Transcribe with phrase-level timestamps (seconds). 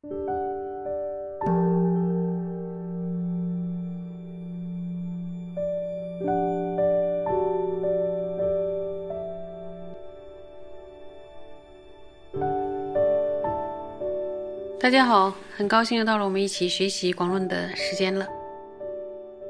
[0.00, 0.08] 大
[14.88, 18.24] 家好，很高兴又到了我们一起学习广论的时间了。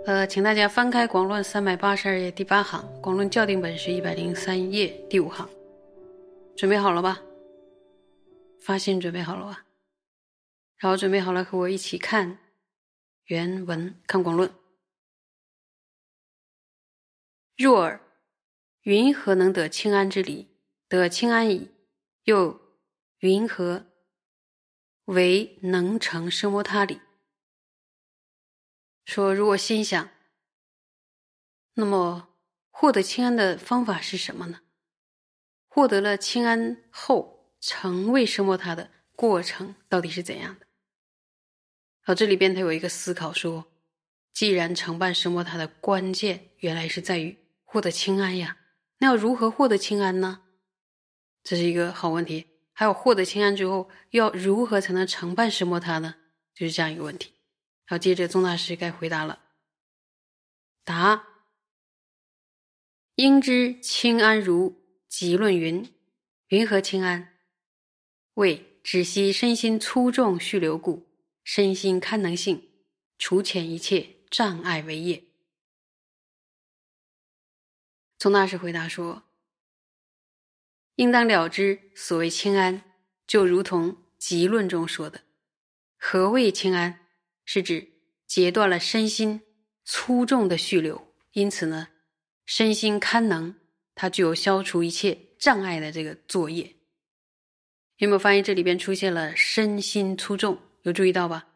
[0.06, 5.46] 呃，请大家翻开广论三百八十二页第八行，广论校订本是一百零三页第五行，
[6.56, 7.20] 准备好了吧？
[8.58, 9.64] 发心准备好了吧？
[10.78, 12.38] 然后准备好了，和我一起看
[13.24, 14.54] 原文，看广论。
[17.56, 18.00] 若尔，
[18.82, 20.56] 云何能得清安之理？
[20.88, 21.72] 得清安矣，
[22.22, 22.60] 又
[23.18, 23.86] 云何？
[25.06, 27.00] 为能成生摩他理。
[29.04, 30.10] 说如果心想，
[31.74, 32.28] 那么
[32.70, 34.60] 获得清安的方法是什么呢？
[35.66, 40.67] 获得了清安后，成为生摩他的过程到底是怎样的？
[42.08, 43.66] 好，这里边他有一个思考说，
[44.32, 48.56] 既然承办生摩他的关键原来是在于获得清安呀，
[48.96, 50.40] 那要如何获得清安呢？
[51.44, 52.46] 这是一个好问题。
[52.72, 56.14] 还有获得清安之后，又要如何才能承办什么他呢？
[56.54, 57.30] 就是这样一个问题。
[57.84, 59.40] 然后接着宗大师该回答了。
[60.84, 61.26] 答：
[63.16, 65.92] 应知清安如即论云，
[66.46, 67.34] 云何清安？
[68.32, 71.06] 谓止息身心粗重蓄流故，
[71.50, 72.68] 身心堪能性，
[73.16, 75.24] 除遣一切障碍为业。
[78.18, 79.22] 宗大师回答说。
[80.96, 82.82] 应当了知，所谓清安，
[83.26, 85.22] 就如同《集论》中说的
[85.96, 87.06] ：“何谓清安？
[87.46, 87.92] 是指
[88.26, 89.40] 截断了身心
[89.86, 91.88] 粗重的蓄流，因此呢，
[92.44, 93.58] 身心堪能，
[93.94, 96.76] 它具有消除一切障碍的这个作业。”
[97.96, 100.60] 有没有发现这里边出现了“身心粗重”？
[100.88, 101.48] 有注意到吧？“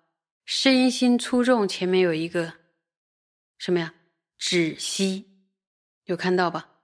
[0.47, 2.55] 身心粗重”前面有一个
[3.59, 3.95] 什么呀
[4.39, 5.27] ？“止息”，
[6.05, 6.81] 有看到吧？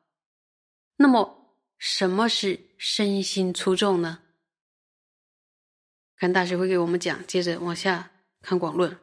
[0.96, 1.36] 那么。
[1.80, 4.20] 什么是身心粗重呢？
[6.16, 8.10] 看大师会给我们讲，接着往下
[8.42, 8.98] 看广论，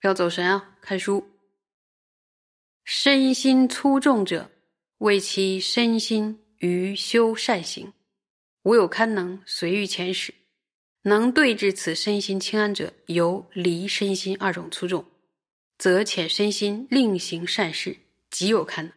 [0.00, 0.78] 不要走神啊！
[0.80, 1.28] 看书，
[2.84, 4.48] 身心粗重者，
[4.98, 7.92] 为其身心于修善行，
[8.62, 10.32] 无有堪能随遇前使，
[11.02, 15.06] 能对治此身心轻安者，由离身心二种粗重，
[15.78, 17.98] 则遣身心另行善事，
[18.30, 18.92] 极有堪能。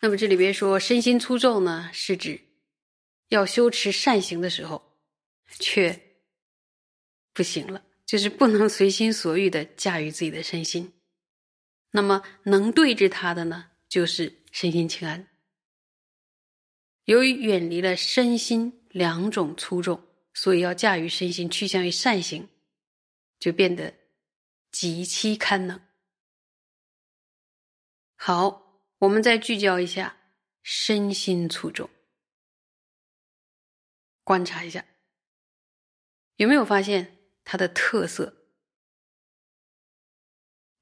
[0.00, 2.40] 那么这里边说身心粗重呢，是指
[3.28, 4.96] 要修持善行的时候，
[5.58, 6.16] 却
[7.32, 10.92] 不行了，就是不能随心所欲的驾驭自己的身心。
[11.92, 15.28] 那么能对治他的呢，就是身心清安。
[17.04, 20.02] 由于远离了身心两种粗重，
[20.34, 22.48] 所以要驾驭身心趋向于善行，
[23.38, 23.94] 就变得
[24.70, 25.80] 极其堪能。
[28.16, 28.66] 好。
[29.00, 30.16] 我们再聚焦一下
[30.60, 31.88] 身心粗重，
[34.24, 34.84] 观察一下，
[36.34, 38.48] 有没有发现它的特色？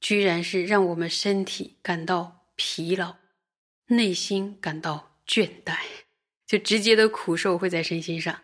[0.00, 3.18] 居然是让我们身体感到疲劳，
[3.88, 5.84] 内心感到倦怠，
[6.46, 8.42] 就直接的苦受会在身心上。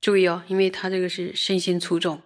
[0.00, 2.22] 注意哦，因为他这个是身心粗重。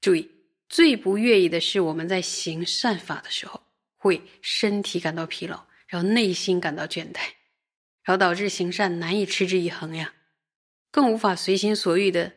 [0.00, 0.30] 注意，
[0.68, 3.62] 最不愿意的是我们在行善法的时候。
[4.00, 7.18] 会身体感到疲劳，然后内心感到倦怠，
[8.04, 10.14] 然后导致行善难以持之以恒呀，
[10.92, 12.32] 更无法随心所欲的，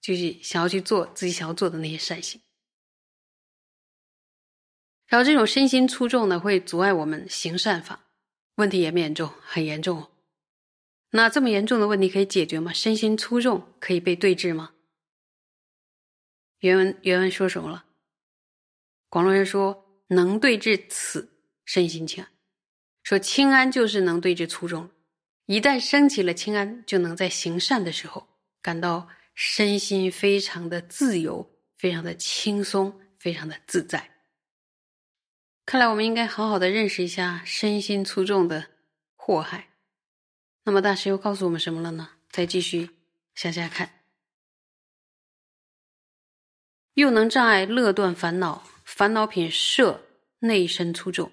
[0.00, 2.40] 就是想要去做自己想要做的那些善行。
[5.06, 8.06] 然后这种身心粗重呢，会阻碍我们行善法，
[8.56, 9.32] 问题严不严重？
[9.40, 10.10] 很严重哦。
[11.10, 12.72] 那这么严重的问题可以解决吗？
[12.72, 14.72] 身心粗重可以被对治吗？
[16.60, 17.84] 原文原文说什么了？
[19.08, 19.84] 广东人说。
[20.10, 22.30] 能对治此身心清安，
[23.02, 24.88] 说清安就是能对治粗重。
[25.44, 28.26] 一旦升起了清安，就能在行善的时候
[28.62, 31.46] 感到身心非常的自由，
[31.76, 34.10] 非常的轻松，非常的自在。
[35.66, 38.64] 看来我们应该好好的认识一下身心粗重的
[39.14, 39.68] 祸害。
[40.68, 42.10] 那么大师又告诉我们什么了呢？
[42.28, 42.90] 再继续
[43.34, 44.02] 向下看，
[46.92, 48.68] 又能障碍乐断烦恼。
[48.84, 50.02] 烦恼品摄
[50.40, 51.32] 内身粗重，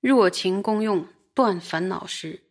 [0.00, 2.42] 若勤功用断烦恼时，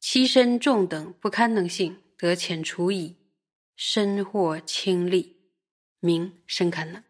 [0.00, 3.16] 七身重等不堪能性得遣除矣，
[3.76, 5.36] 身或轻利，
[6.00, 7.04] 名身堪能。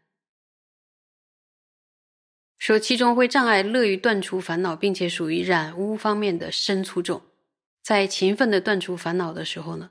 [2.59, 7.23] 说其中会障碍乐于断除烦恼，并且属于染污方面的身粗重，
[7.83, 9.91] 在勤奋的断除烦恼的时候呢，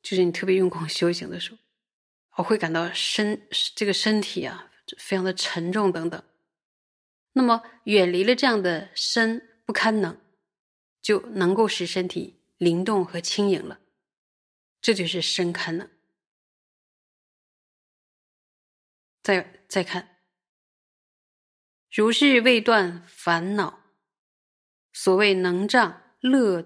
[0.00, 1.58] 就是你特别用功修行的时候，
[2.36, 6.22] 我会感到身这个身体啊非常的沉重等等。
[7.32, 10.20] 那么远离了这样的身不堪能，
[11.02, 13.80] 就能够使身体灵动和轻盈了。
[14.80, 15.90] 这就是身堪能。
[19.22, 20.16] 再再看，
[21.92, 23.79] 如是未断烦恼，
[24.92, 26.64] 所谓能障乐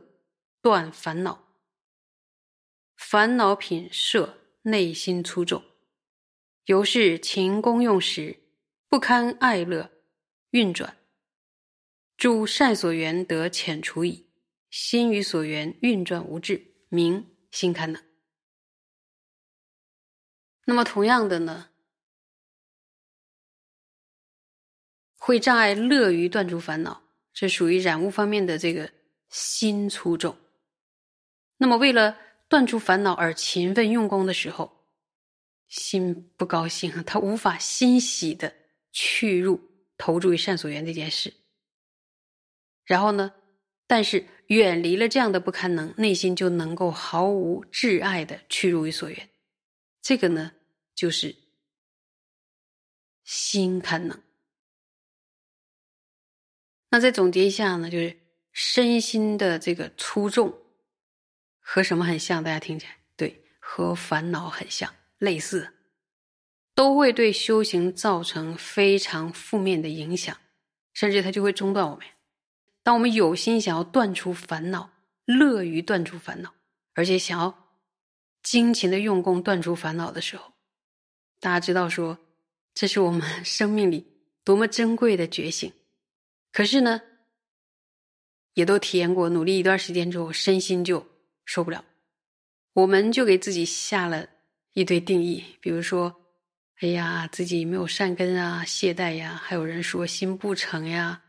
[0.60, 1.44] 断烦恼。
[2.96, 5.62] 烦恼品摄内心粗重，
[6.64, 8.40] 由是勤功用时
[8.88, 9.90] 不堪爱乐
[10.50, 10.96] 运转，
[12.16, 14.30] 诸善所缘得遣除矣。
[14.70, 18.02] 心与所缘运转无滞，明心堪能。
[20.64, 21.70] 那么同样的呢，
[25.16, 27.03] 会障碍乐于断除烦恼，
[27.34, 28.90] 这属于染污方面的这个
[29.28, 30.36] 心粗重。
[31.56, 32.16] 那么为了
[32.48, 34.86] 断除烦恼而勤奋用功的时候，
[35.66, 38.54] 心不高兴，他无法欣喜的
[38.92, 39.60] 去入
[39.98, 41.34] 投注于善所缘这件事。
[42.84, 43.34] 然后呢，
[43.86, 49.30] 但是远离了这样的不堪能，内心就能够毫无挚爱的去入于所缘。
[50.02, 50.52] 这个呢，
[50.94, 51.34] 就是
[53.24, 54.23] 心堪能。
[56.94, 58.16] 那再总结一下呢，就是
[58.52, 60.54] 身心的这个粗重。
[61.58, 62.44] 和什么很像？
[62.44, 65.74] 大家听起来对，和烦恼很像，类似，
[66.72, 70.38] 都会对修行造成非常负面的影响，
[70.92, 72.06] 甚至它就会中断我们。
[72.84, 74.90] 当我们有心想要断除烦恼，
[75.24, 76.54] 乐于断除烦恼，
[76.94, 77.74] 而且想要
[78.40, 80.52] 精勤的用功断除烦恼的时候，
[81.40, 82.16] 大家知道说，
[82.72, 84.06] 这是我们 生命里
[84.44, 85.72] 多么珍贵的觉醒。
[86.54, 87.02] 可是呢，
[88.52, 91.04] 也都体验过，努力一段时间之后，身心就。
[91.46, 91.84] 受不了，
[92.72, 94.26] 我们就给自己下了
[94.72, 96.24] 一堆定义，比如说，
[96.76, 101.22] 哎呀，自己没有善根啊，懈怠呀；还有人说心不诚呀，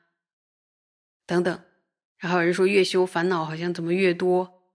[1.25, 1.65] 等等。
[2.17, 4.71] 然后有人说越修烦恼好像怎么越多。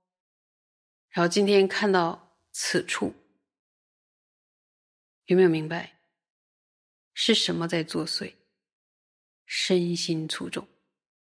[1.08, 3.14] 然后今天看到此处，
[5.24, 6.00] 有没有明白
[7.14, 8.34] 是什么在作祟？
[9.52, 10.68] 身心粗重，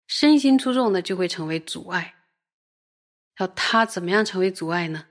[0.09, 2.17] 身心粗重呢，就会成为阻碍。
[3.39, 5.07] 要它怎么样成为阻碍呢？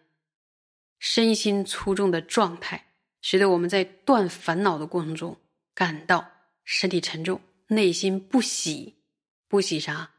[1.00, 2.92] 身心粗重的状态，
[3.22, 5.40] 使得我们在断烦恼的过程中
[5.74, 6.30] 感到
[6.66, 9.02] 身体沉重，内心不喜，
[9.48, 10.12] 不喜啥？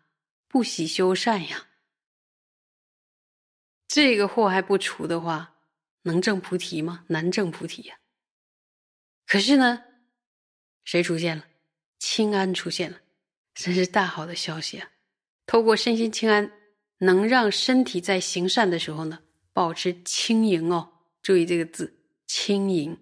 [0.48, 1.66] 不喜修善呀。
[3.86, 5.54] 这个祸还不除的话，
[6.04, 7.04] 能证菩提吗？
[7.08, 7.98] 难证菩提呀。
[9.26, 9.84] 可是呢，
[10.82, 11.46] 谁出现了？
[11.98, 13.00] 清安出现了，
[13.54, 14.90] 真是大好的消息啊！
[15.46, 16.52] 透过身心清安。
[17.00, 19.18] 能让身体在行善的时候呢，
[19.52, 20.94] 保持轻盈哦。
[21.20, 21.94] 注意这个字
[22.26, 22.98] “轻盈”，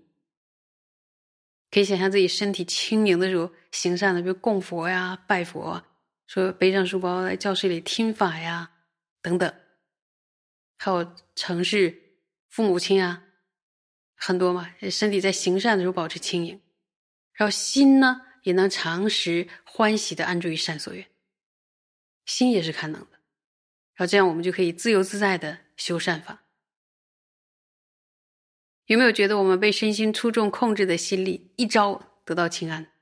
[1.71, 5.81] 可以想象自己身体轻盈的时候行善的，比如供佛呀、拜佛，
[6.27, 8.73] 说背上书包来教室里听法呀，
[9.23, 9.55] 等等。
[10.77, 12.17] 还有城市
[12.49, 13.23] 父母亲啊，
[14.17, 16.61] 很多嘛，身体在行善的时候保持轻盈，
[17.35, 21.07] 然后心呢也能常时欢喜的安住于善所愿，
[22.25, 23.19] 心也是堪能的。
[23.95, 26.45] 然后这样，我们就可以自由自在的修善法。
[28.87, 32.93] 有没有觉得我们被身心粗重控制的心力一朝得到清安，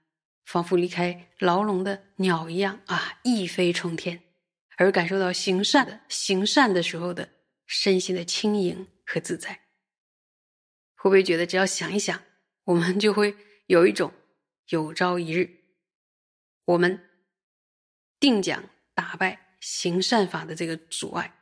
[0.45, 4.23] 仿佛离开牢笼的鸟一样啊，一飞冲天，
[4.77, 7.29] 而感受到行善的行善的时候的
[7.67, 9.63] 身心的轻盈和自在？
[10.95, 12.23] 会不会觉得只要想一想，
[12.65, 13.35] 我们就会
[13.67, 14.13] 有一种
[14.69, 15.64] 有朝一日，
[16.64, 17.09] 我们
[18.19, 19.57] 定将打败？
[19.61, 21.38] 行善法的这个阻碍，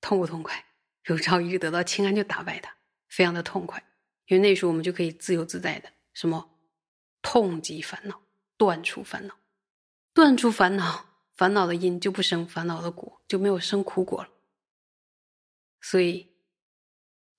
[0.00, 0.64] 痛不痛快？
[1.08, 2.74] 有朝一日得到清安，就打败他，
[3.08, 3.84] 非常的痛快。
[4.28, 6.58] 因为那时候我们就可以自由自在的什么
[7.20, 8.22] 痛击烦恼，
[8.56, 9.38] 断除烦恼，
[10.14, 14.30] 断除烦恼，烦恼的因就不生烦恼的果，就没有生苦果了。
[15.82, 16.34] 所以，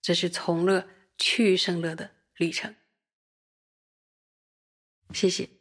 [0.02, 0.88] 这是从乐
[1.18, 2.76] 去生乐的历程。
[5.14, 5.57] 谢谢。